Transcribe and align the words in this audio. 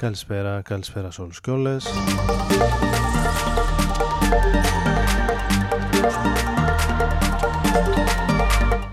Καλησπέρα, 0.00 0.62
καλησπέρα 0.62 1.10
σε 1.10 1.22
όλους 1.22 1.40
και 1.40 1.50
όλες. 1.50 1.86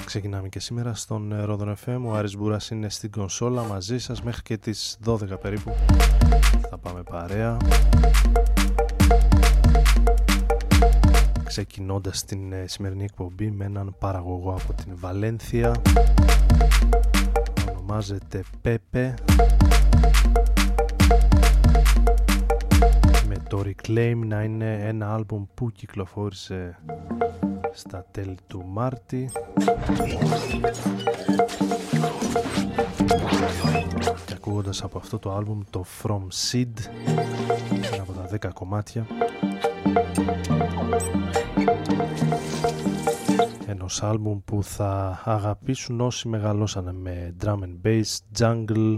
Ξεκινάμε 0.05 0.49
και 0.49 0.59
σήμερα 0.59 0.93
στον 0.93 1.35
Ρόδον 1.43 1.75
FM. 1.85 1.99
Ο 2.05 2.13
Άρης 2.13 2.37
Μπούρας 2.37 2.69
είναι 2.69 2.89
στην 2.89 3.11
κονσόλα 3.11 3.63
μαζί 3.63 3.97
σας 3.97 4.21
μέχρι 4.21 4.41
και 4.41 4.57
τις 4.57 4.97
12 5.05 5.39
περίπου. 5.41 5.75
Θα 6.69 6.77
πάμε 6.77 7.03
παρέα. 7.03 7.57
Ξεκινώντας 11.43 12.25
την 12.25 12.53
ε, 12.53 12.67
σημερινή 12.67 13.03
εκπομπή 13.03 13.51
με 13.51 13.65
έναν 13.65 13.95
παραγωγό 13.99 14.51
από 14.51 14.73
την 14.73 14.91
Βαλένθια. 14.95 15.81
Ονομάζεται 17.69 18.43
Πέπε. 18.61 19.13
Το 23.49 23.63
Reclaim 23.65 24.19
να 24.25 24.43
είναι 24.43 24.77
ένα 24.81 25.13
άλμπουμ 25.13 25.45
που 25.53 25.71
κυκλοφόρησε 25.71 26.79
στα 27.73 28.05
τέλη 28.11 28.37
του 28.47 28.65
Μάρτη. 28.67 29.29
Και 34.25 34.33
ακούγοντας 34.33 34.83
από 34.83 34.97
αυτό 34.97 35.19
το 35.19 35.31
άλμπουμ 35.35 35.61
το 35.69 35.85
From 36.01 36.21
Seed 36.21 36.73
ένα 37.93 38.01
από 38.01 38.11
τα 38.11 38.49
10 38.49 38.53
κομμάτια 38.53 39.07
ενός 43.67 44.03
άλμπουμ 44.03 44.39
που 44.45 44.63
θα 44.63 45.21
αγαπήσουν 45.25 46.01
όσοι 46.01 46.27
μεγαλώσανε 46.27 46.91
με 46.91 47.35
drum 47.43 47.59
and 47.59 47.77
bass, 47.83 48.03
jungle 48.39 48.97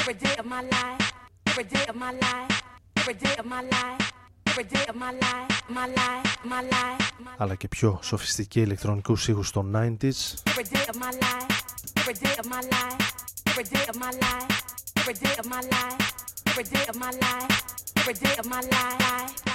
every 0.00 0.14
day 0.14 0.34
of 0.42 0.46
my 0.54 0.62
life, 0.74 1.12
every 1.50 1.64
day 1.74 1.84
of 1.92 1.96
my 2.04 2.12
life, 2.24 2.52
every 3.00 3.14
day 3.22 3.34
of 3.40 3.46
my 3.46 3.62
life, 3.62 5.50
αλλά 7.36 7.54
και 7.54 7.68
πιο 7.68 7.98
σοφιστική 8.02 8.60
ηλεκτρονικού 8.60 9.16
ήχους 9.26 9.48
στο 9.48 9.64
90s 9.74 10.34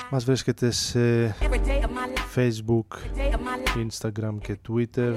μας 0.09 0.25
βρίσκεται 0.25 0.71
σε 0.71 1.35
Facebook, 2.35 2.87
Instagram 3.75 4.37
και 4.41 4.57
Twitter 4.67 5.13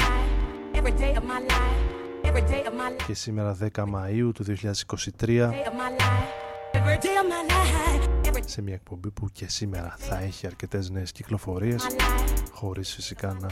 και 3.07 3.15
σήμερα 3.15 3.57
10 3.75 3.85
Μαΐου 3.85 4.31
του 4.35 4.45
2023 5.21 5.51
σε 8.45 8.63
μια 8.63 8.75
εκπομπή 8.75 9.11
που 9.11 9.29
και 9.33 9.49
σήμερα 9.49 9.95
θα 9.99 10.19
έχει 10.19 10.47
αρκετές 10.47 10.91
νέες 10.91 11.13
κυκλοφορίες 11.13 11.87
χωρίς 12.53 12.95
φυσικά 12.95 13.37
να 13.41 13.49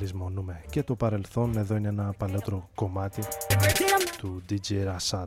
λησμονούμε 0.00 0.60
και 0.70 0.82
το 0.82 0.94
παρελθόν. 0.94 1.56
Εδώ 1.56 1.76
είναι 1.76 1.88
ένα 1.88 2.14
παλαιότερο 2.18 2.68
κομμάτι 2.74 3.22
του 4.18 4.42
DJ 4.50 4.70
Rassad 4.70 5.26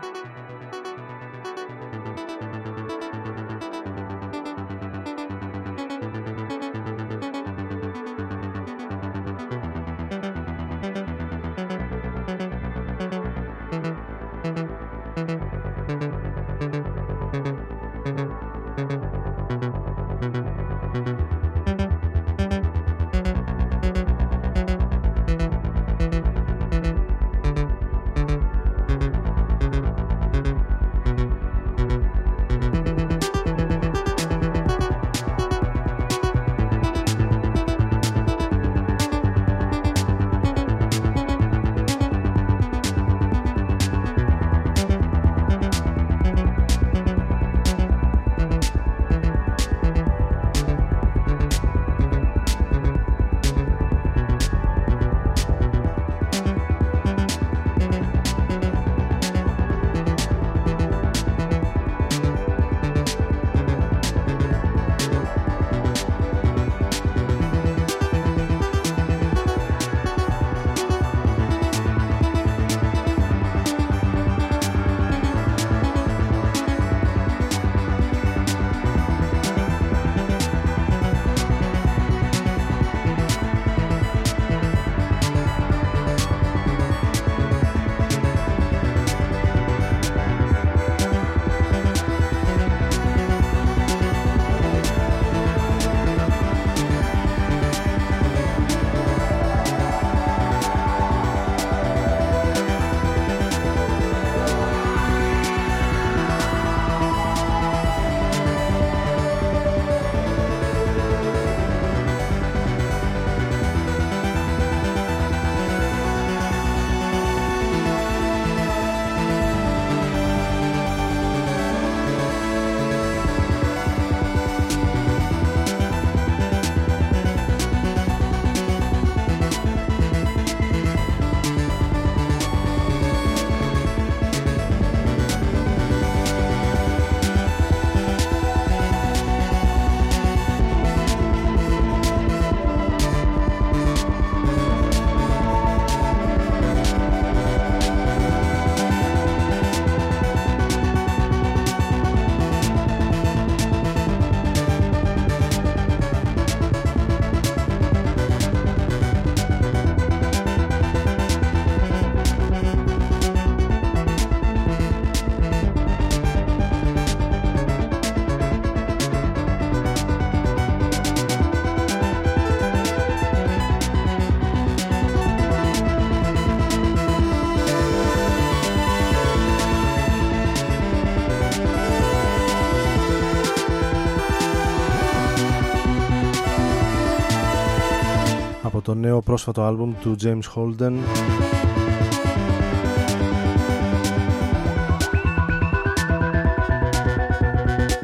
νέο 189.01 189.21
πρόσφατο 189.21 189.63
άλμπουμ 189.63 189.93
του 190.01 190.15
James 190.23 190.41
Holden. 190.55 190.93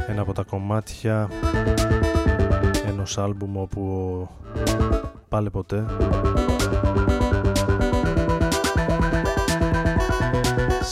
Ένα 0.07 0.21
από 0.21 0.33
τα 0.33 0.43
κομμάτια 0.43 1.29
ενός 2.87 3.17
άλμπουμ 3.17 3.57
όπου 3.57 4.27
πάλι 5.29 5.49
ποτέ 5.49 5.85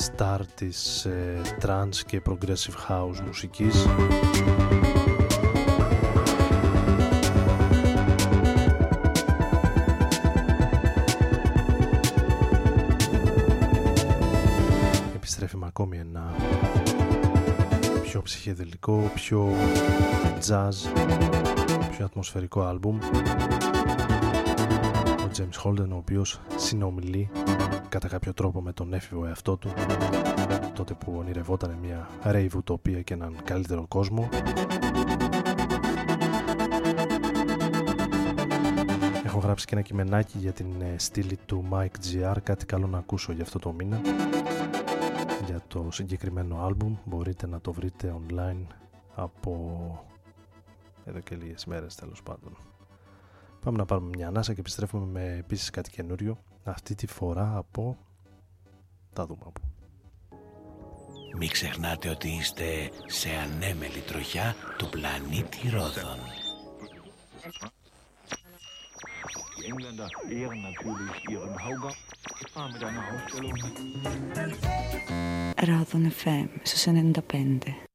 star 0.06 0.40
της 0.56 1.06
ε, 1.06 1.42
trance 1.62 2.00
και 2.06 2.22
progressive 2.30 2.92
house 2.92 3.20
μουσικής 3.26 3.86
ψυχεδελικό, 18.96 19.12
πιο 19.14 19.50
jazz, 20.48 20.74
πιο 21.92 22.06
ατμοσφαιρικό 22.06 22.62
άλμπουμ. 22.62 22.98
Ο 25.18 25.30
James 25.38 25.64
Holden, 25.64 25.90
ο 25.92 25.96
οποίος 25.96 26.42
συνομιλεί 26.56 27.30
κατά 27.90 28.08
κάποιο 28.08 28.34
τρόπο 28.34 28.62
με 28.62 28.74
τον 28.74 28.94
έφηβο 28.94 29.26
εαυτό 29.26 29.58
του 29.58 29.70
τότε 30.74 30.94
που 30.94 31.14
ονειρευόταν 31.18 31.78
μια 31.82 32.10
rave 32.24 32.50
ουτοπία 32.56 33.02
και 33.02 33.14
έναν 33.14 33.36
καλύτερο 33.44 33.86
κόσμο 33.88 34.30
Έχω 39.26 39.40
γράψει 39.40 39.66
και 39.66 39.74
ένα 39.74 39.82
κειμενάκι 39.84 40.38
για 40.38 40.52
την 40.52 40.82
ε, 40.82 40.96
στήλη 40.98 41.38
του 41.46 41.66
Mike 41.72 41.86
GR 41.86 42.36
κάτι 42.44 42.66
καλό 42.66 42.88
να 42.88 42.98
ακούσω 42.98 43.32
για 43.32 43.44
αυτό 43.44 43.60
το 43.60 43.72
μήνα 43.72 44.02
για 45.46 45.62
το 45.68 45.88
συγκεκριμένο 45.92 46.66
άλμπουμ 46.66 46.96
μπορείτε 47.06 47.48
να 47.48 47.62
το 47.62 47.74
βρείτε 47.74 48.16
online 48.20 48.85
από 49.16 50.06
εδώ 51.06 51.20
και 51.20 51.36
λίγες 51.36 51.66
μέρες 51.66 51.96
τέλος 51.96 52.24
πάντων 52.24 52.58
πάμε 53.62 53.78
να 53.78 53.86
πάρουμε 53.86 54.10
μια 54.16 54.28
ανάσα 54.28 54.54
και 54.54 54.60
επιστρέφουμε 54.60 55.06
με 55.06 55.38
επίσης 55.38 55.70
κάτι 55.70 55.90
καινούριο 55.90 56.38
αυτή 56.64 56.96
τη 56.96 57.08
φορά 57.08 57.58
από 57.58 57.98
τα 59.14 59.26
δούμε 59.26 59.44
από 59.46 59.62
μην 61.38 61.50
ξεχνάτε 61.50 62.10
ότι 62.10 62.30
είστε 62.30 62.90
σε 63.06 63.30
ανέμελη 63.30 64.00
τροχιά 64.00 64.56
του 64.78 64.90
πλανήτη 64.90 65.70
Ρόδων. 65.70 66.20
Die 69.58 69.72
Engländer 69.72 70.10
ehren 70.40 70.62
natürlich 70.70 71.18
ihren 71.34 71.56
Hauber. 71.66 71.92
Ich 72.44 72.56
mit 72.74 72.84
einer 72.90 73.04
Ausstellung. 73.12 73.58
Radon 75.70 76.04
FM 76.20 76.48
su 76.70 76.78
95. 76.78 77.95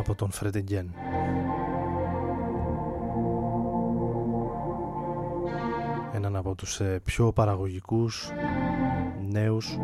Από 0.00 0.14
τον 0.14 0.30
Φρεντεγγέν. 0.30 0.94
Έναν 6.12 6.36
από 6.36 6.54
τους 6.54 6.80
ε, 6.80 7.00
πιο 7.04 7.32
παραγωγικούς 7.32 8.30
νέους 9.30 9.78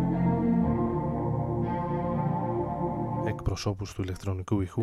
εκπροσώπους 3.26 3.94
του 3.94 4.02
ηλεκτρονικού 4.02 4.60
ηχού 4.60 4.82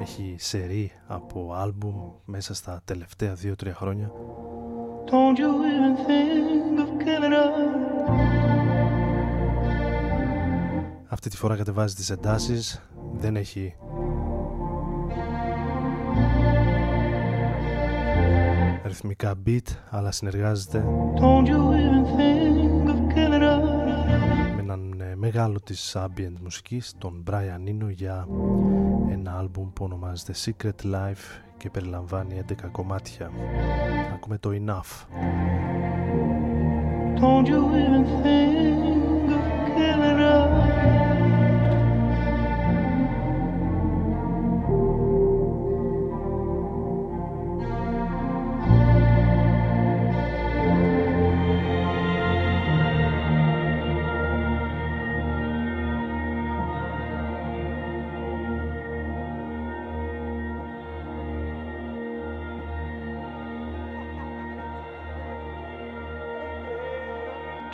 έχει 0.00 0.34
σερί 0.38 0.92
από 1.06 1.52
άλμπουμ 1.54 1.94
μέσα 2.24 2.54
στα 2.54 2.80
τελευταία 2.84 3.36
2-3 3.42 3.70
χρόνια 3.74 4.10
Don't 5.10 5.38
you 5.38 5.50
even 5.72 5.94
think 6.06 6.78
of 6.84 7.00
Αυτή 11.22 11.32
τη 11.32 11.38
φορά 11.38 11.56
κατεβάζει 11.56 11.94
τις 11.94 12.10
εντάσεις. 12.10 12.82
Δεν 13.12 13.36
έχει. 13.36 13.74
Ρυθμικά 18.84 19.34
beat 19.46 19.66
αλλά 19.90 20.10
συνεργάζεται. 20.10 20.84
Με 24.54 24.60
έναν 24.60 25.00
ε, 25.00 25.14
μεγάλο 25.16 25.60
της 25.60 25.96
ambient 25.98 26.36
μουσικής 26.42 26.94
τον 26.98 27.24
Brian 27.30 27.68
Eno 27.68 27.90
για 27.90 28.26
ένα 29.10 29.38
άλμπουμ 29.38 29.72
που 29.72 29.84
ονομάζεται 29.84 30.34
Secret 30.44 30.84
Life 30.84 31.40
και 31.56 31.70
περιλαμβάνει 31.70 32.42
11 32.48 32.54
κομμάτια. 32.72 33.30
Ακούμε 34.14 34.38
το 34.38 34.50
Enough. 34.52 35.06
Don't 37.20 37.46
you 37.52 37.60
even 37.82 38.04
think 38.22 39.30
of 39.36 39.44
killing 39.76 40.20
us 40.20 40.49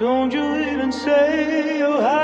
Don't 0.07 0.33
you 0.33 0.55
even 0.55 0.93
say 0.93 1.79
you're 1.79 2.16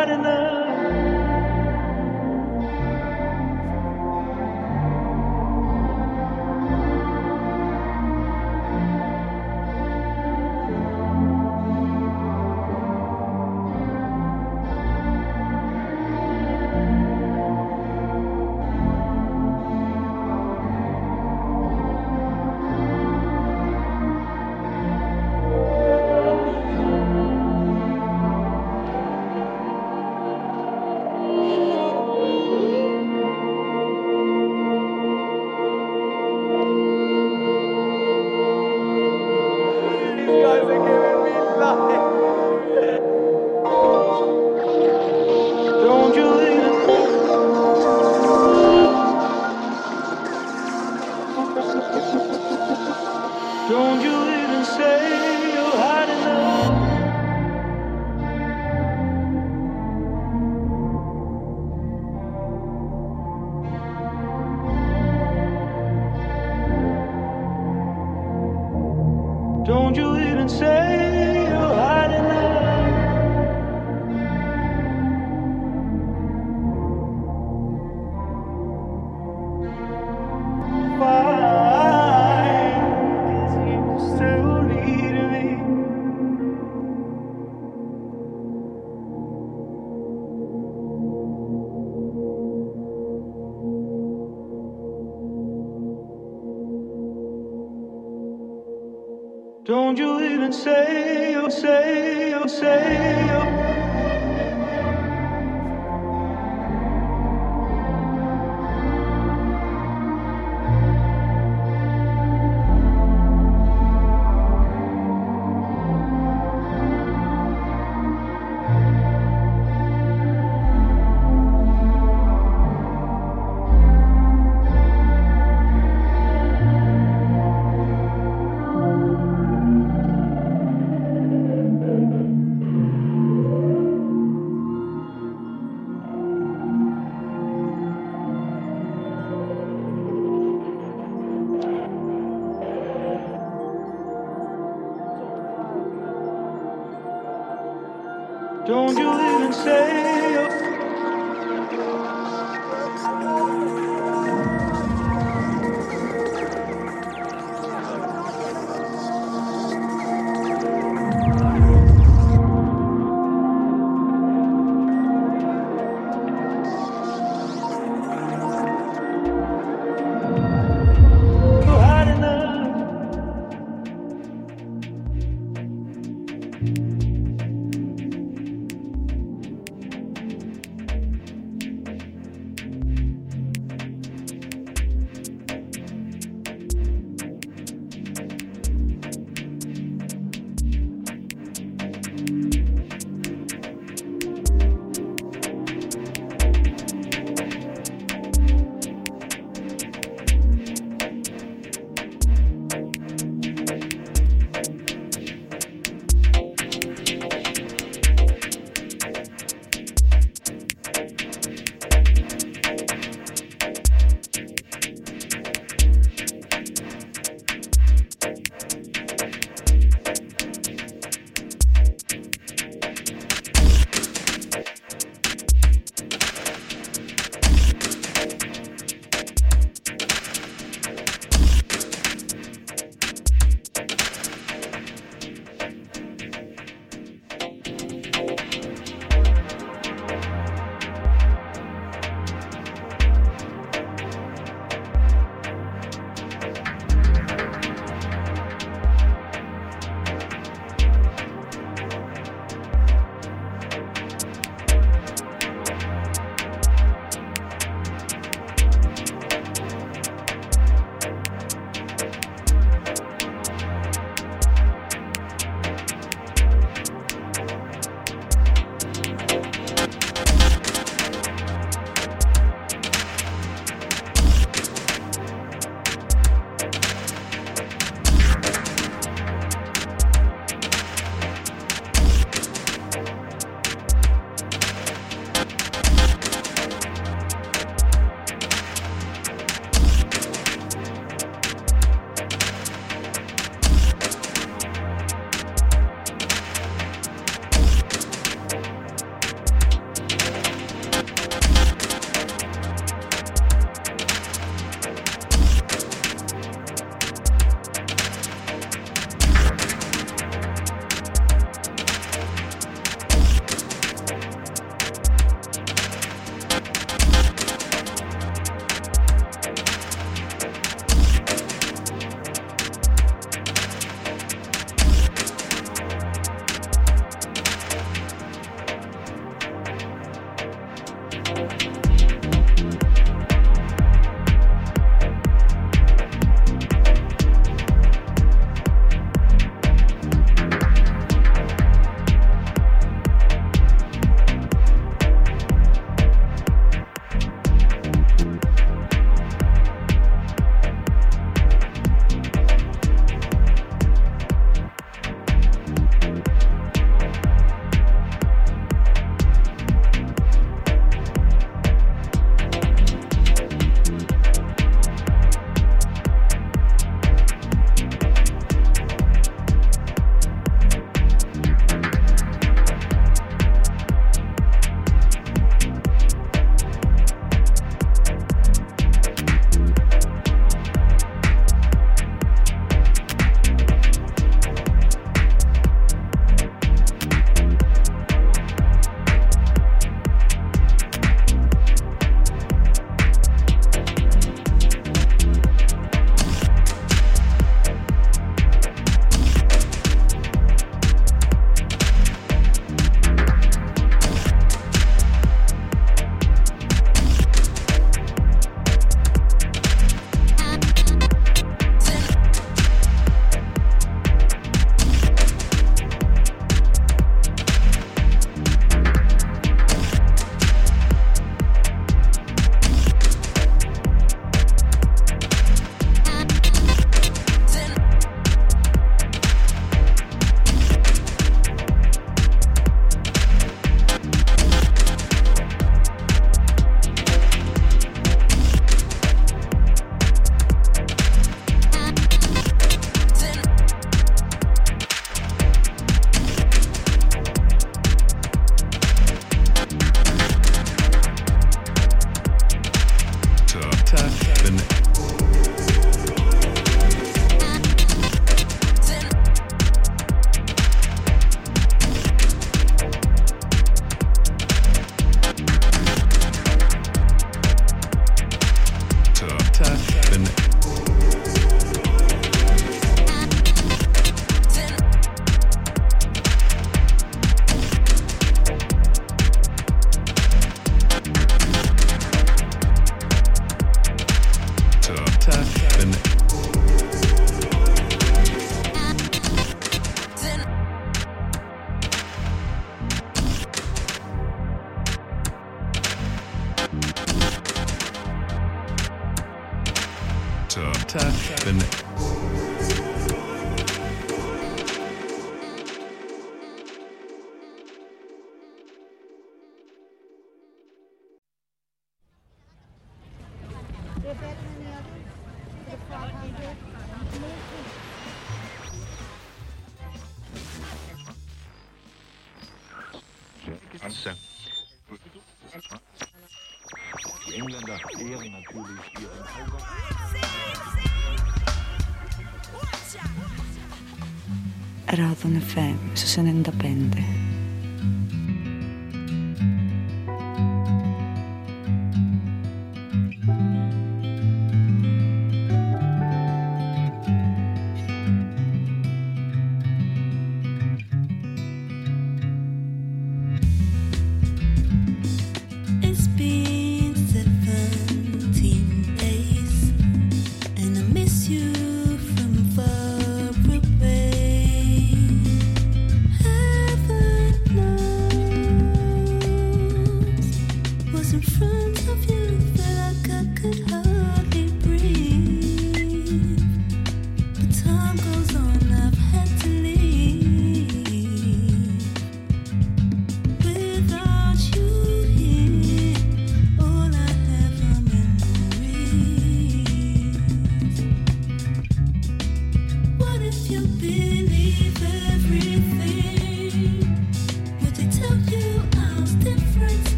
say, 101.63 102.35
oh, 102.35 102.47
say, 102.49 103.12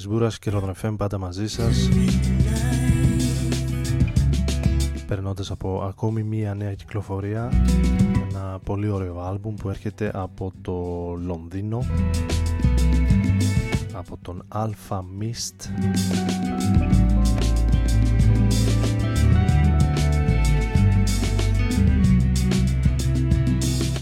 Άρης 0.00 0.12
Μπούρας 0.12 0.38
και 0.38 0.50
Ρόδον 0.50 0.96
πάντα 0.96 1.18
μαζί 1.18 1.48
σας. 1.48 1.88
Περνώντας 5.06 5.50
από 5.50 5.82
ακόμη 5.88 6.22
μία 6.22 6.54
νέα 6.54 6.74
κυκλοφορία 6.74 7.50
ένα 8.30 8.58
πολύ 8.64 8.88
ωραίο 8.88 9.20
άλμπουμ 9.20 9.54
που 9.54 9.68
έρχεται 9.68 10.10
από 10.14 10.52
το 10.62 10.74
Λονδίνο 11.24 11.84
από 13.92 14.18
τον 14.22 14.44
Alpha 14.54 14.98
Mist 14.98 15.68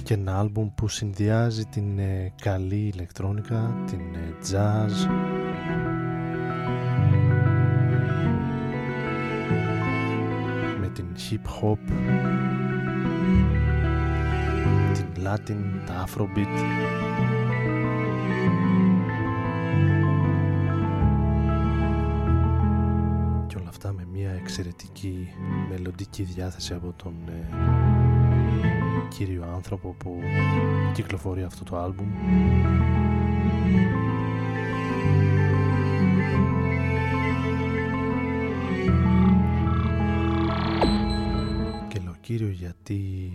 και 0.02 0.14
ένα 0.14 0.38
άλμπουμ 0.38 0.68
που 0.74 0.88
συνδυάζει 0.88 1.64
την 1.64 1.98
ε, 1.98 2.32
καλή 2.42 2.90
ηλεκτρόνικα, 2.94 3.82
την 3.86 4.00
ε, 4.14 4.36
jazz 4.50 5.08
hip 11.30 11.46
hop 11.60 11.78
την 14.92 15.24
Latin, 15.24 15.80
τα 15.86 16.04
Afrobeat. 16.06 16.56
Και 23.46 23.56
όλα 23.58 23.68
αυτά 23.68 23.92
με 23.92 24.06
μια 24.12 24.30
εξαιρετική 24.30 25.28
μελλοντική 25.70 26.22
διάθεση 26.22 26.74
από 26.74 26.94
τον 26.96 27.14
ε, 27.28 27.48
κύριο 29.08 29.44
άνθρωπο 29.54 29.94
που 29.98 30.20
κυκλοφορεί 30.92 31.42
αυτό 31.42 31.64
το 31.64 31.78
άλμπουμ 31.78 32.08
κύριο 42.28 42.48
γιατί 42.48 43.30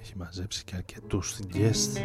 έχει 0.00 0.16
μαζέψει 0.16 0.64
και 0.64 0.74
αρκετούς 0.76 1.40
guest. 1.52 2.00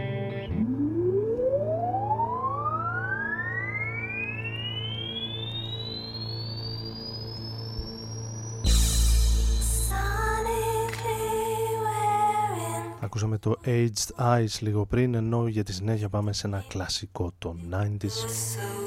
Ακούσαμε 13.00 13.38
το 13.38 13.56
Aged 13.66 14.16
Eyes 14.18 14.60
λίγο 14.60 14.86
πριν 14.86 15.14
ενώ 15.14 15.48
για 15.48 15.64
τη 15.64 15.74
συνέχεια 15.74 16.10
πάμε 16.10 16.34
σε 16.34 16.48
ένα 16.48 16.66
κλασικό 16.68 17.32
το 17.38 17.56
90s 17.72 18.83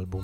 καλύτερα 0.00 0.06
άλμπουμ. 0.06 0.22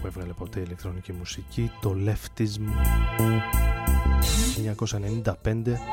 Που 0.00 0.06
έβγαλε 0.06 0.32
ποτέ 0.32 0.60
ηλεκτρονική 0.60 1.12
μουσική 1.12 1.70
το 1.80 1.96
Leftism. 2.06 2.62
1995 5.24 5.32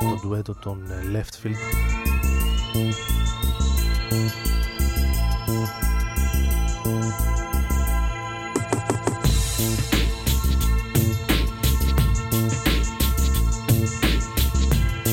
το 0.00 0.18
ντουέτο 0.20 0.54
των 0.54 0.90
ε, 0.90 1.20
Leftfield. 1.20 1.54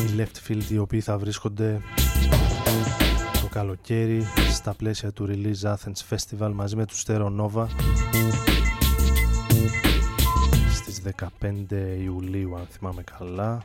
Οι 0.06 0.24
Leftfield 0.24 0.72
οι 0.72 0.78
οποίοι 0.78 1.02
θα 1.02 1.18
βρίσκονται 1.18 1.82
το 3.42 3.48
καλοκαίρι 3.52 4.26
στα 4.52 4.74
πλαίσια 4.74 5.12
του 5.12 5.28
Release 5.30 5.74
Athens 5.74 6.16
Festival 6.16 6.52
μαζί 6.54 6.76
με 6.76 6.86
τους 6.86 7.04
Stereo 7.08 7.32
Nova 7.40 7.66
στις 10.74 11.02
15 11.20 11.28
Ιουλίου 12.04 12.56
αν 12.56 12.68
θυμάμαι 12.70 13.04
καλά. 13.18 13.64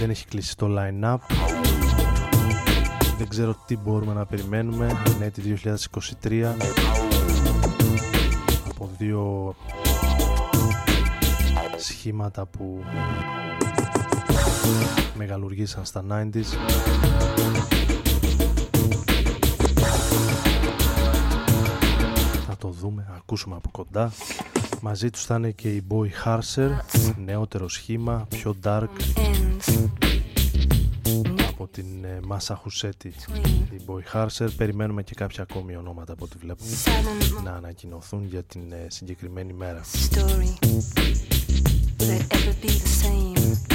Δεν 0.00 0.10
έχει 0.10 0.26
κλείσει 0.26 0.56
το 0.56 0.66
line-up. 0.68 1.18
Δεν 3.18 3.28
ξέρω 3.28 3.56
τι 3.66 3.76
μπορούμε 3.76 4.12
να 4.12 4.26
περιμένουμε. 4.26 5.02
Είναι 5.14 5.24
έτη 5.24 5.58
2023 6.22 6.42
Από 6.42 7.29
δύο 9.00 9.54
σχήματα 11.76 12.46
που 12.46 12.84
μεγαλουργήσαν 15.16 15.84
στα 15.84 16.04
90s 16.10 16.44
Θα 22.46 22.56
το 22.58 22.68
δούμε, 22.68 23.06
ακούσουμε 23.16 23.56
από 23.56 23.68
κοντά. 23.72 24.12
Μαζί 24.80 25.10
τους 25.10 25.24
θα 25.24 25.34
είναι 25.34 25.50
και 25.50 25.68
η 25.68 25.84
Boy 25.90 26.08
Harser 26.24 26.70
Νεότερο 27.24 27.68
σχήμα, 27.68 28.26
πιο 28.28 28.56
dark. 28.64 28.88
Από 29.56 29.69
την 31.70 32.06
Μάσα 32.22 32.54
Χουσέτη 32.54 33.08
Η 33.70 33.80
Boy 33.86 34.02
Harser. 34.14 34.48
Περιμένουμε 34.56 35.02
και 35.02 35.14
κάποια 35.14 35.46
ακόμη 35.50 35.76
ονόματα 35.76 36.12
από 36.12 36.24
ό,τι 36.24 36.38
βλέπουμε 36.38 36.70
Να 37.44 37.52
ανακοινωθούν 37.52 38.24
για 38.24 38.42
την 38.42 38.72
ε, 38.72 38.86
συγκεκριμένη 38.88 39.52
μέρα. 39.52 39.82
Το 43.68 43.69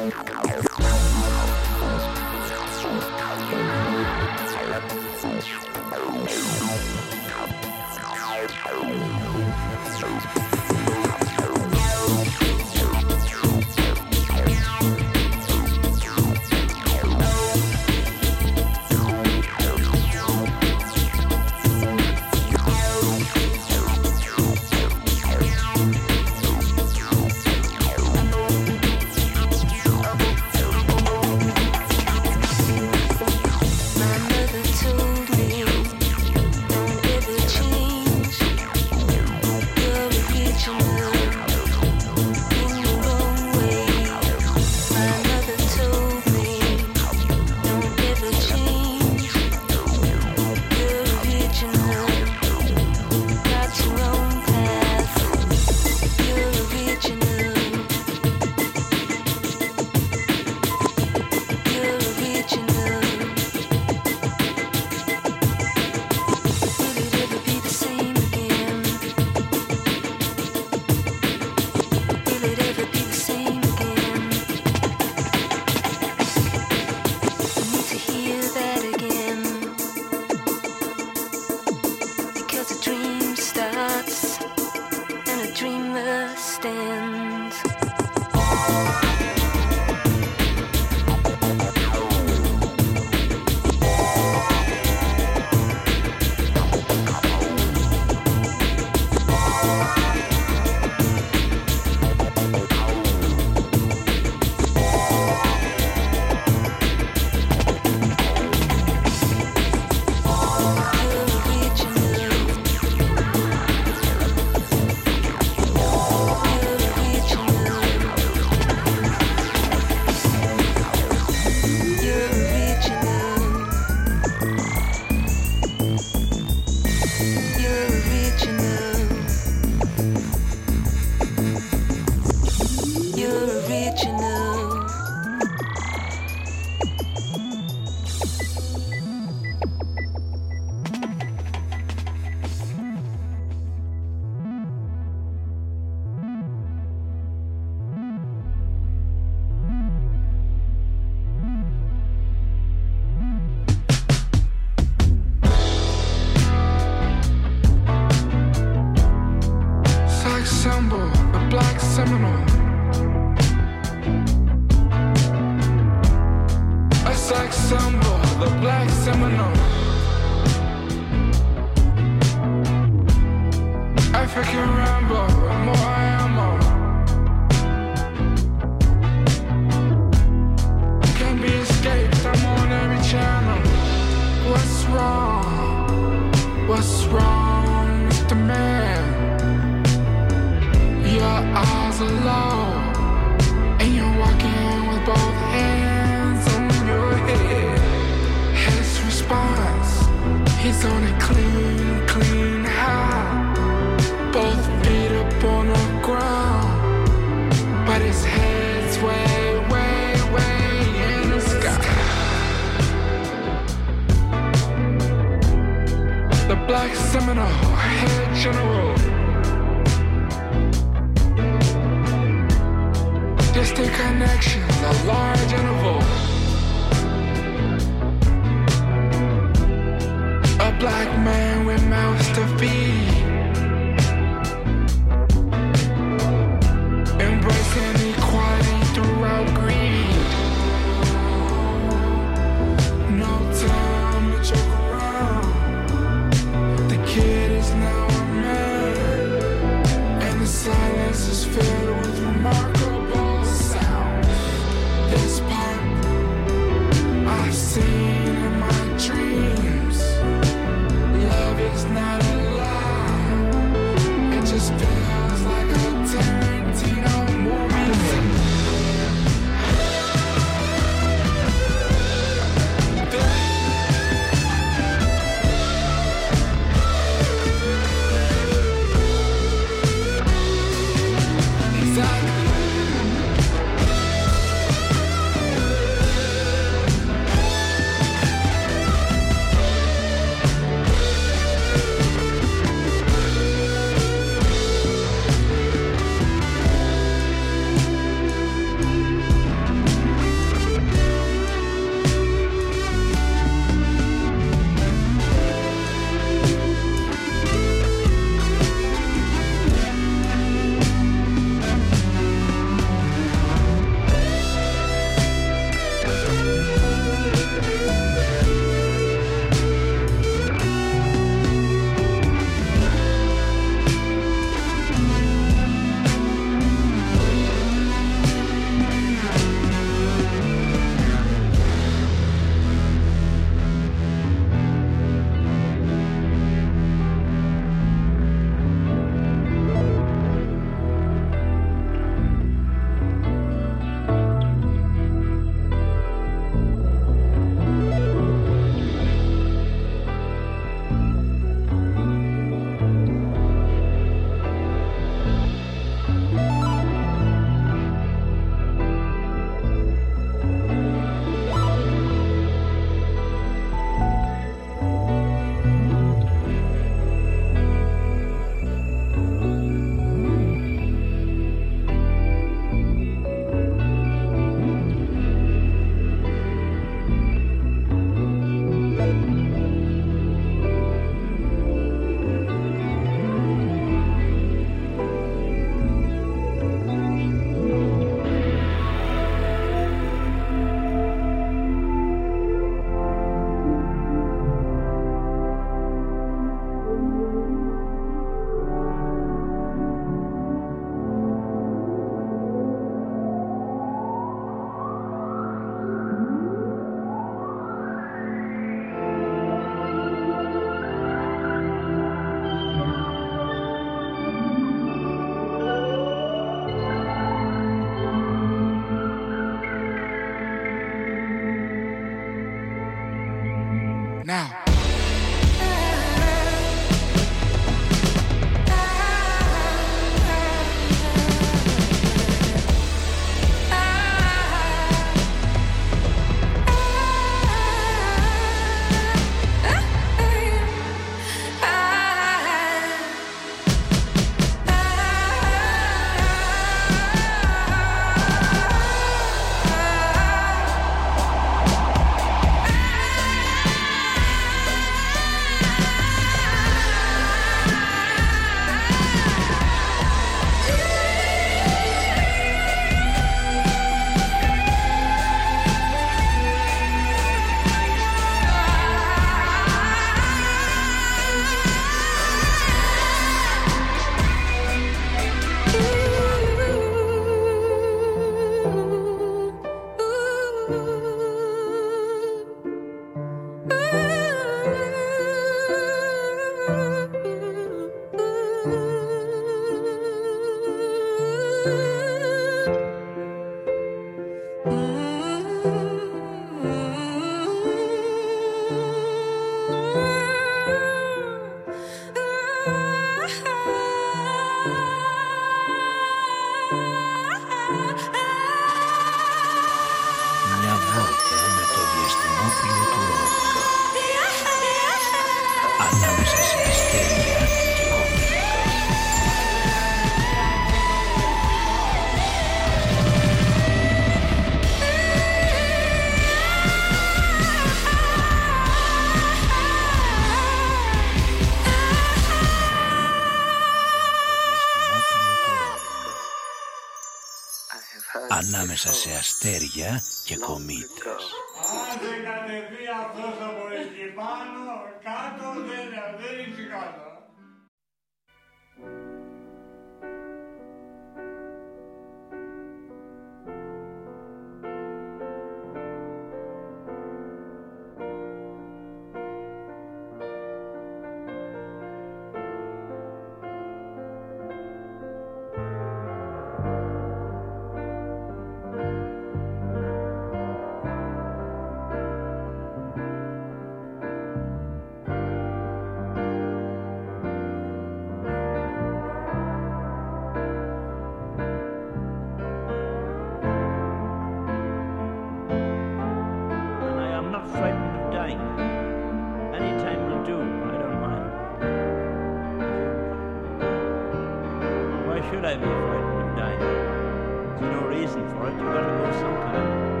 should 595.31 595.45
I 595.45 595.55
be 595.55 595.63
afraid 595.63 596.03
of 596.19 596.35
dying? 596.35 596.59
There's 596.59 597.61
no 597.61 597.87
reason 597.87 598.29
for 598.31 598.49
it. 598.49 598.51
You've 598.51 598.73
got 598.73 598.81
to 598.81 598.97
go 598.97 599.11
sometime. 599.13 600.00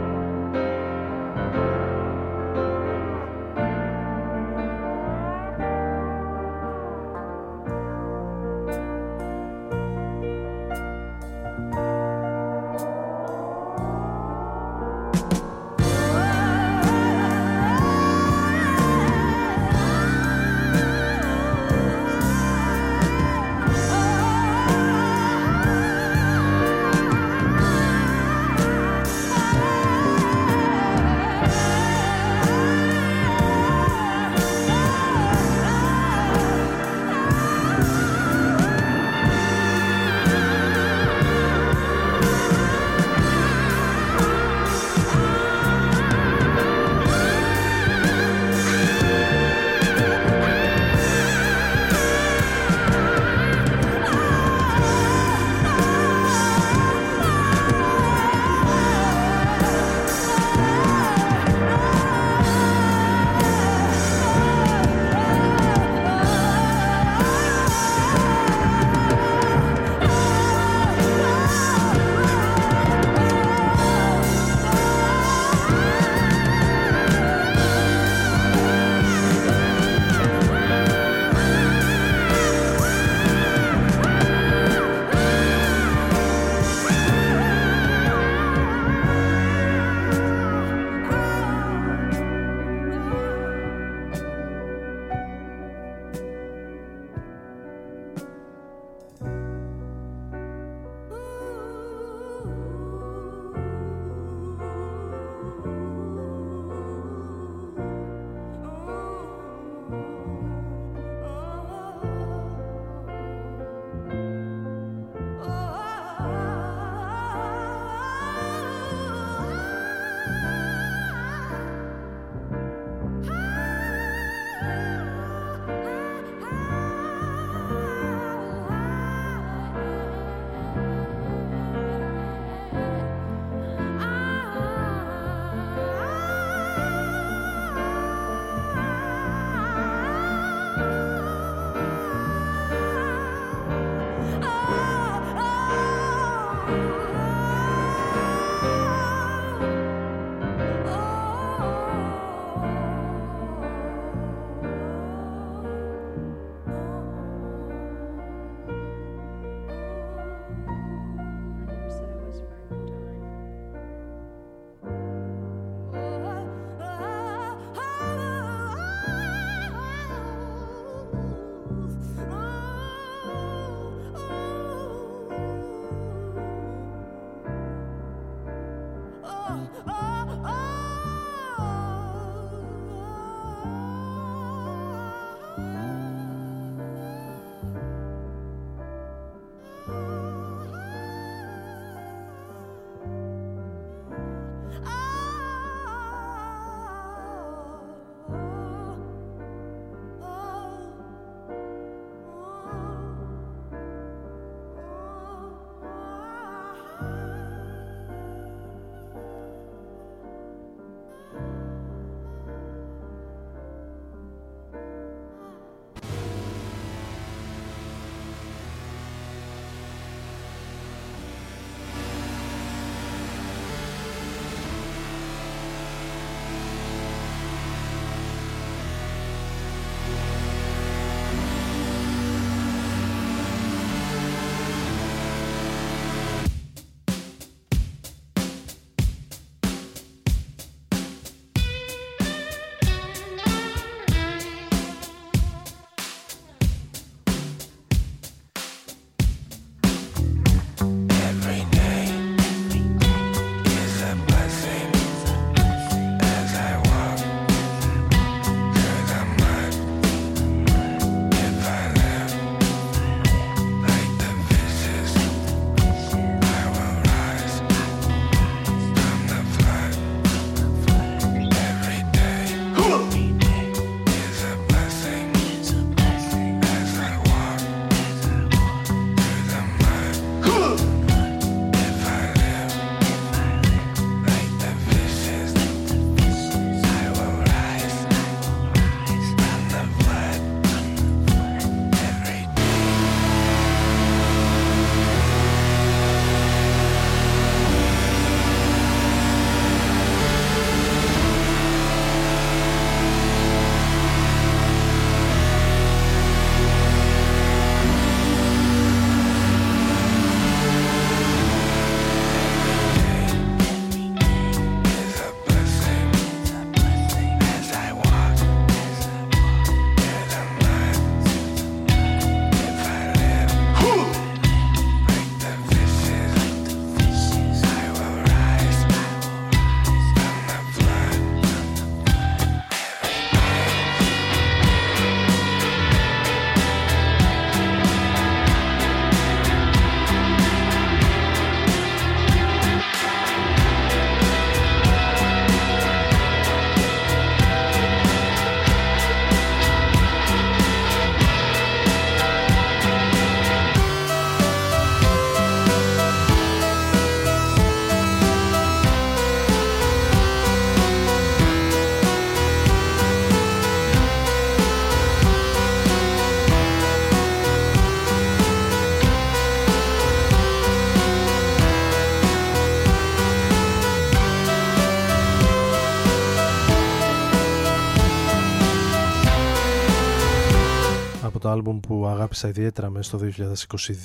Αγάπησα 382.21 382.47
ιδιαίτερα 382.47 382.89
μέσα 382.89 383.17
στο 383.17 383.19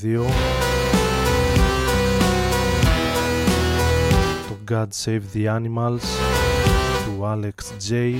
2022 0.03 0.27
το 4.49 4.57
God 4.69 4.87
Save 5.05 5.23
the 5.35 5.45
Animals 5.45 6.01
του 7.05 7.21
Alex 7.23 7.91
J 7.91 8.15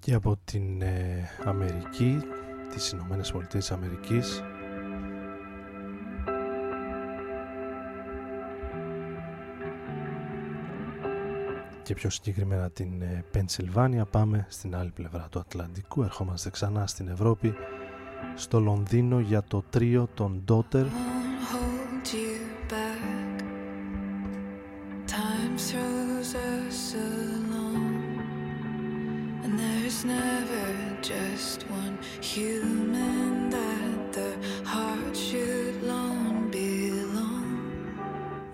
και 0.00 0.14
από 0.14 0.38
την 0.44 0.82
ε, 0.82 1.28
Αμερική 1.44 2.18
τις 2.74 2.90
Ηνωμένες 2.90 3.30
Πολιτείες 3.32 3.70
Αμερικής 3.70 4.42
και 11.90 11.96
πιο 11.96 12.10
συγκεκριμένα 12.10 12.70
την 12.70 13.02
ε, 13.02 13.24
Πενσιλβάνια. 13.30 14.04
Πάμε 14.04 14.46
στην 14.48 14.76
άλλη 14.76 14.90
πλευρά 14.90 15.26
του 15.30 15.38
Ατλαντικού. 15.38 16.02
Ερχόμαστε 16.02 16.50
ξανά 16.50 16.86
στην 16.86 17.08
Ευρώπη 17.08 17.54
στο 18.34 18.60
Λονδίνο 18.60 19.20
για 19.20 19.42
το 19.42 19.64
τρίο 19.70 20.08
των 20.14 20.44
Daughter 20.48 20.86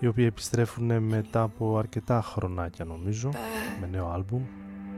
οι 0.01 0.07
οποίοι 0.07 0.24
επιστρέφουν 0.28 1.03
μετά 1.03 1.42
από 1.42 1.78
αρκετά 1.78 2.22
χρονάκια 2.22 2.84
νομίζω 2.84 3.30
με 3.80 3.86
νέο 3.86 4.11
άλμπουμ 4.11 4.42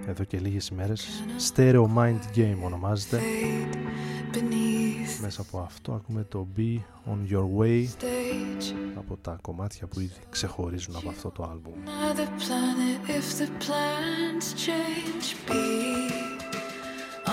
εδώ 0.08 0.24
και 0.24 0.38
λίγες 0.38 0.68
ημέρες. 0.68 1.22
Stereo 1.50 1.86
Mind 1.96 2.36
Game 2.36 2.58
ονομάζεται. 2.64 3.20
Μέσα 5.20 5.40
από 5.40 5.58
αυτό 5.58 5.92
ακούμε 5.92 6.24
το 6.24 6.46
Be 6.56 6.78
On 7.10 7.32
Your 7.32 7.46
Way 7.58 7.84
από 8.96 9.16
τα 9.16 9.38
κομμάτια 9.42 9.86
που 9.86 10.00
ήδη 10.00 10.20
ξεχωρίζουν 10.30 10.96
από 10.96 11.08
αυτό 11.08 11.30
το 11.30 11.42
άλμπουμ. 11.42 11.74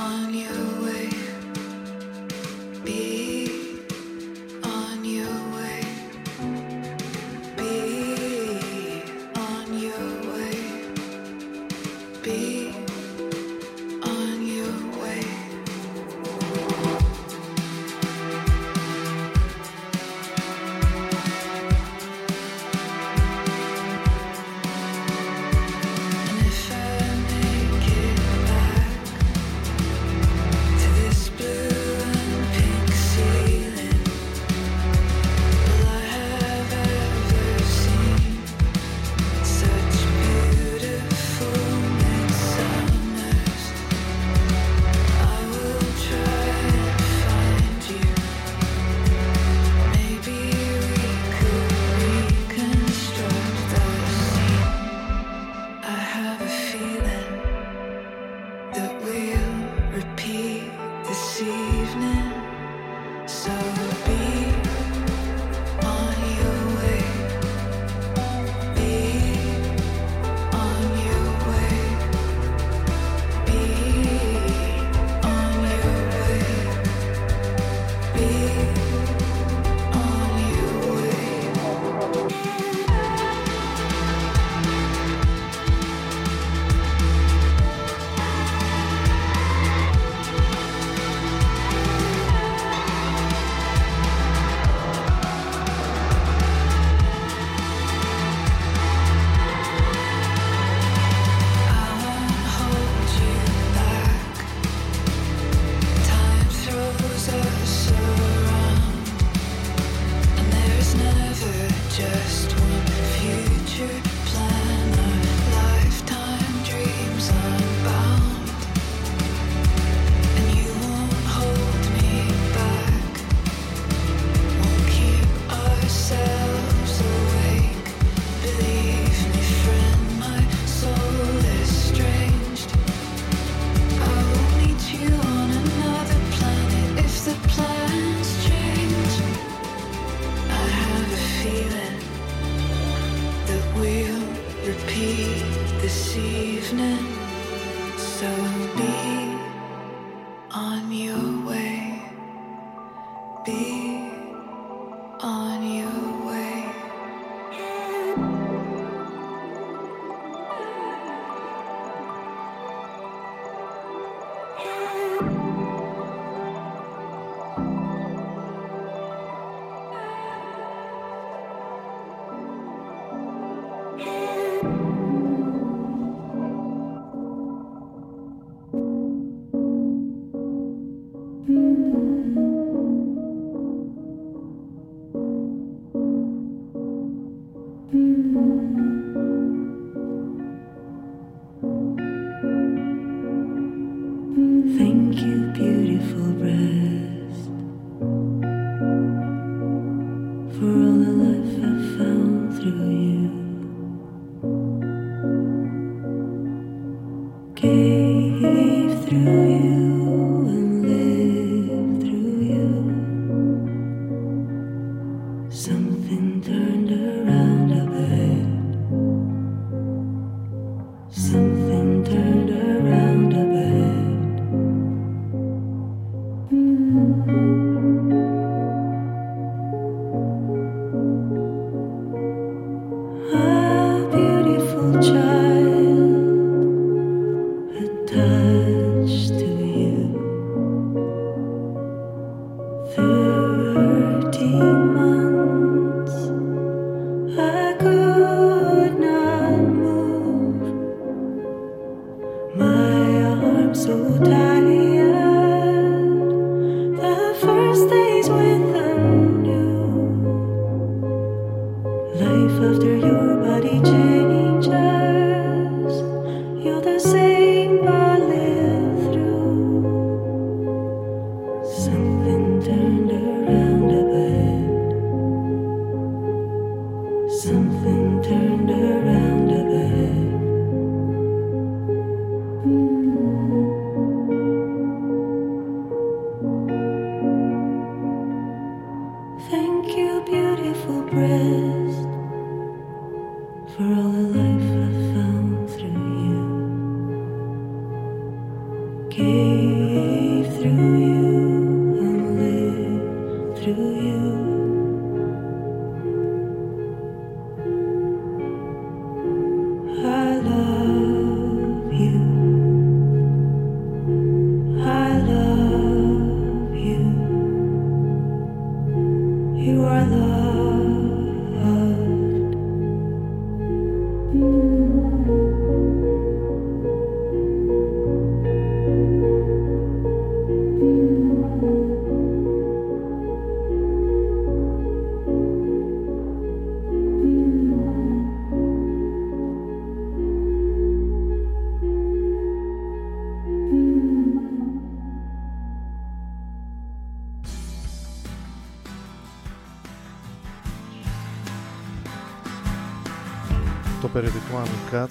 On 0.07 0.33
your 0.33 0.64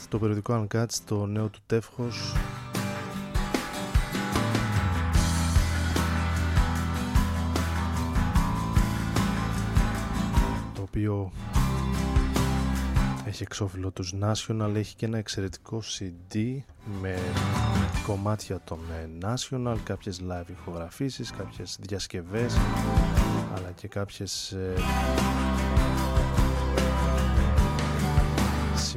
το 0.09 0.18
περιοδικό 0.18 0.66
Uncut 0.68 0.84
στο 0.88 1.26
νέο 1.26 1.49
του 1.49 1.59
τεύχος. 1.66 2.34
Το 10.74 10.82
οποίο 10.82 11.32
έχει 13.24 13.42
εξώφυλλο 13.42 13.90
τους 13.90 14.14
National 14.22 14.74
έχει 14.74 14.95
και 14.95 15.07
ένα 15.07 15.18
εξαιρετικό 15.18 15.82
CD 15.99 16.59
με 17.01 17.18
κομμάτια 18.07 18.61
των 18.64 18.78
ε, 18.92 19.26
National 19.26 19.76
κάποιες 19.84 20.20
live 20.28 20.51
ηχογραφήσεις 20.51 21.30
κάποιες 21.30 21.78
διασκευές 21.80 22.57
αλλά 23.57 23.70
και 23.70 23.88
κάποιες 23.88 24.57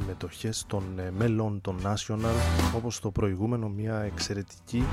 συμμετοχές 0.07 0.63
των 0.67 0.99
ε, 0.99 1.11
μέλων 1.11 1.61
των 1.61 1.77
National 1.83 2.35
όπως 2.75 2.99
το 2.99 3.11
προηγούμενο 3.11 3.67
μια 3.69 3.99
εξαιρετική 3.99 4.83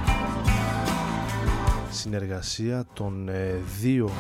συνεργασία 1.91 2.85
των 2.93 3.29
ε, 3.29 3.61
δύο 3.81 4.11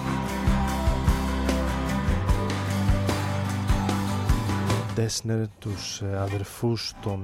Dessner, 4.96 5.44
τους 5.58 6.00
ε, 6.00 6.18
αδερφούς 6.18 6.92
των 7.02 7.20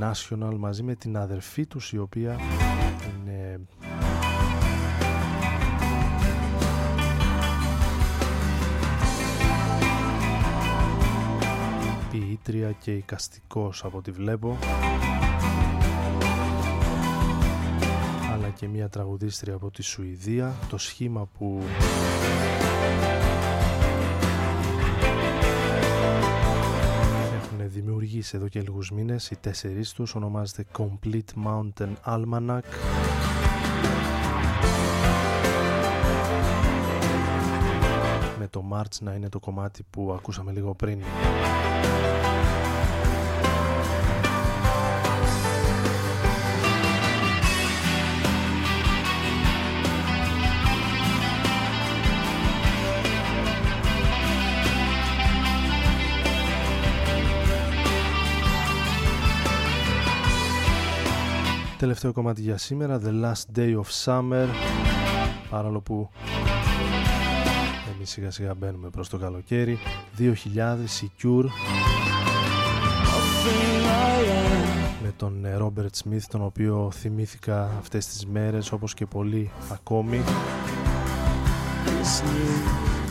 National 0.00 0.54
μαζί 0.58 0.82
με 0.82 0.94
την 0.94 1.16
αδερφή 1.16 1.66
τους 1.66 1.92
η 1.92 1.98
οποία 1.98 2.36
ποιήτρια 12.36 12.72
και 12.72 12.92
οικαστικός 12.92 13.84
από 13.84 13.98
ό,τι 13.98 14.10
βλέπω. 14.10 14.58
Αλλά 18.32 18.48
και 18.48 18.68
μια 18.68 18.88
τραγουδίστρια 18.88 19.54
από 19.54 19.70
τη 19.70 19.82
Σουηδία 19.82 20.54
το 20.68 20.78
σχήμα 20.78 21.28
που 21.38 21.62
έχουν 27.36 27.70
δημιουργήσει 27.70 28.36
εδώ 28.36 28.48
και 28.48 28.60
λίγους 28.60 28.90
μήνες 28.90 29.30
οι 29.30 29.36
τέσσερις 29.36 29.92
τους 29.92 30.14
ονομάζεται 30.14 30.64
Complete 30.78 31.44
Mountain 31.46 31.92
Almanac 32.04 32.60
το 38.56 38.64
March 38.72 38.98
να 39.00 39.12
είναι 39.12 39.28
το 39.28 39.38
κομμάτι 39.38 39.84
που 39.90 40.12
ακούσαμε 40.12 40.52
λίγο 40.52 40.74
πριν. 40.74 41.00
Τελευταίο 61.78 62.12
κομμάτι 62.12 62.40
για 62.40 62.58
σήμερα 62.58 63.00
The 63.04 63.24
Last 63.24 63.58
Day 63.58 63.80
of 63.80 64.04
Summer 64.04 64.46
παρόλο 65.50 65.80
που 65.80 66.08
εμείς 66.20 66.35
σιγά 68.06 68.30
σιγά 68.30 68.54
μπαίνουμε 68.54 68.90
προς 68.90 69.08
το 69.08 69.18
καλοκαίρι. 69.18 69.78
2000 70.18 70.28
Secure. 71.00 71.44
Με 75.02 75.12
τον 75.16 75.46
Robert 75.58 76.04
Smith 76.04 76.22
τον 76.28 76.42
οποίο 76.42 76.90
θυμήθηκα 76.94 77.70
αυτές 77.78 78.06
τις 78.06 78.26
μέρες 78.26 78.72
όπως 78.72 78.94
και 78.94 79.06
πολλοί 79.06 79.50
ακόμη. 79.72 80.22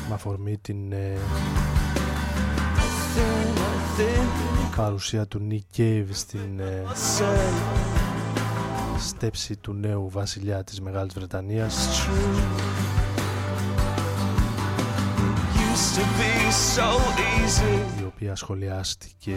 Με 0.07 0.13
αφορμή 0.13 0.57
την 0.57 0.91
ε, 0.91 1.17
παρουσία 4.75 5.27
του 5.27 5.47
Nick 5.51 5.79
Cave 5.79 6.07
στην 6.11 6.59
ε, 6.59 6.83
στέψη 8.97 9.55
του 9.55 9.73
νέου 9.73 10.09
βασιλιά 10.09 10.63
της 10.63 10.81
Μεγάλης 10.81 11.13
Βρετανίας 11.13 11.87
η 17.99 18.03
οποία 18.05 18.35
σχολιάστηκε 18.35 19.35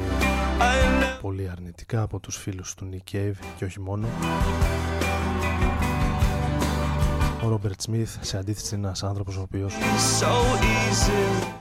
πολύ 1.20 1.48
αρνητικά 1.48 2.02
από 2.02 2.20
τους 2.20 2.36
φίλους 2.36 2.74
του 2.74 2.88
Nick 2.92 3.14
Cave 3.14 3.34
και 3.56 3.64
όχι 3.64 3.80
μόνο. 3.80 4.08
Ο 7.44 7.48
Ρόμπερτ 7.48 7.80
Σμιθ 7.80 8.16
σε 8.20 8.38
αντίθεση 8.38 8.74
είναι 8.74 8.86
ένας 8.86 9.02
άνθρωπος 9.02 9.36
ο 9.36 9.40
οποίος 9.40 9.74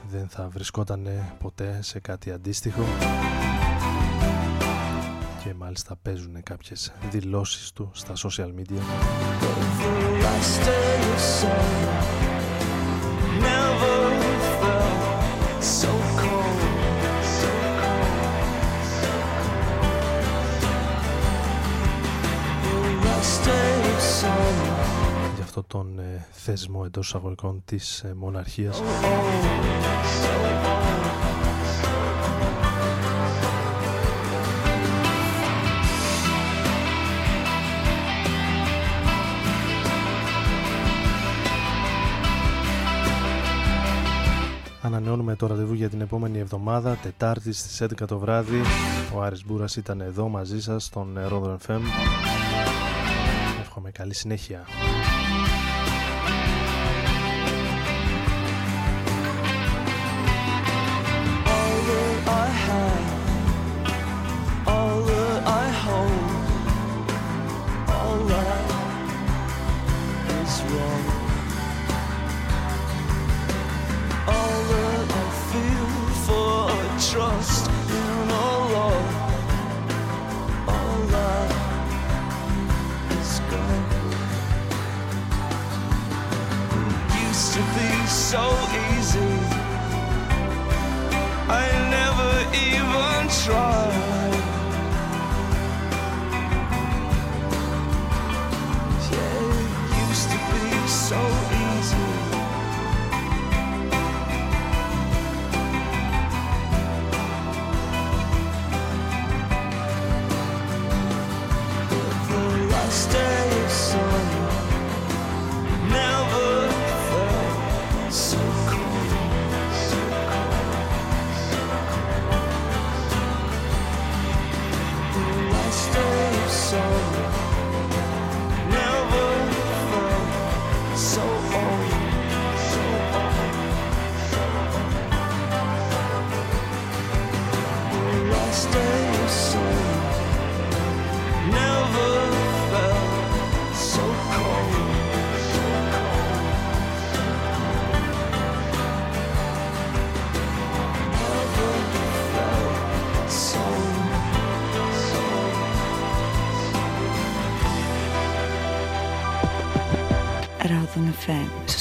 δεν 0.09 0.27
θα 0.29 0.49
βρισκόταν 0.49 1.07
ποτέ 1.39 1.79
σε 1.81 1.99
κάτι 1.99 2.31
αντίστοιχο. 2.31 2.81
Και 5.43 5.53
μάλιστα 5.53 5.95
παίζουν 6.01 6.43
κάποιες 6.43 6.93
δηλώσεις 7.09 7.71
του 7.71 7.91
στα 7.93 8.13
social 8.15 8.49
media 8.59 8.81
για 25.57 25.65
αυτό 25.65 25.77
τον 25.77 25.99
ε, 25.99 26.25
θεσμό 26.31 26.81
εντός 26.85 27.15
αγωγικών 27.15 27.61
της 27.65 27.99
ε, 28.03 28.13
μοναρχίας 28.13 28.81
Ανανεώνουμε 44.81 45.35
το 45.35 45.47
ραντεβού 45.47 45.73
για 45.73 45.89
την 45.89 46.01
επόμενη 46.01 46.39
εβδομάδα, 46.39 46.95
Τετάρτη 46.95 47.51
στις 47.53 47.81
11 47.81 48.07
το 48.07 48.19
βράδυ. 48.19 48.61
Ο 49.15 49.21
Άρης 49.21 49.45
Μπούρας 49.45 49.75
ήταν 49.75 50.01
εδώ 50.01 50.27
μαζί 50.27 50.61
σας 50.61 50.83
στον 50.83 51.19
Ρόδρο 51.27 51.57
FM. 51.67 51.79
Εύχομαι 53.61 53.91
καλή 53.91 54.13
συνέχεια. 54.13 54.65